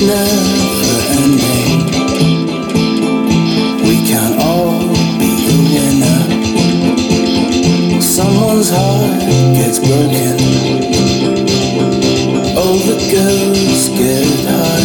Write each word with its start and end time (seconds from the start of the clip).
never 0.00 1.00
ending. 1.18 1.86
We 3.82 3.96
can 4.06 4.38
all 4.40 4.78
be 5.18 5.30
a 5.44 5.58
winner. 5.74 6.22
Someone's 8.00 8.70
heart 8.70 9.20
gets 9.54 9.78
broken. 9.78 10.38
All 12.56 12.78
the 12.78 12.98
girls 13.10 13.88
get 13.98 14.26
hurt. 14.46 14.77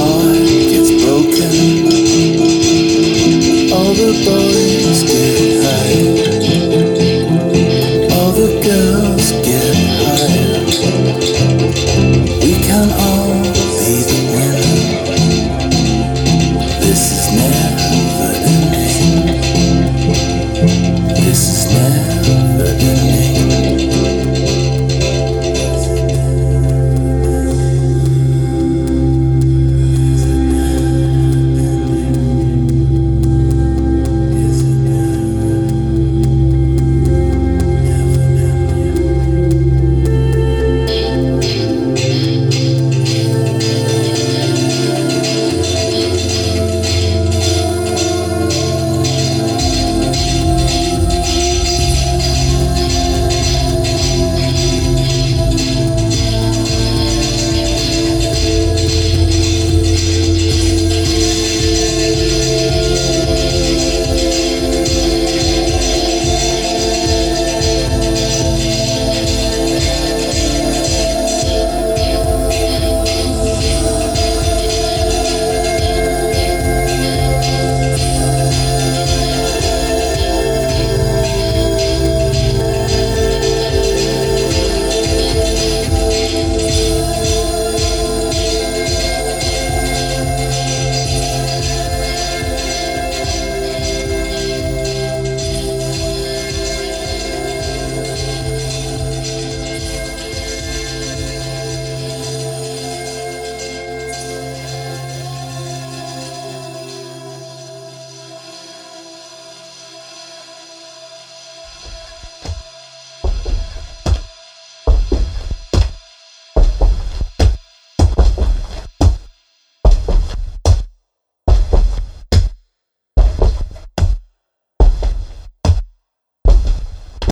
heart. 0.00 0.39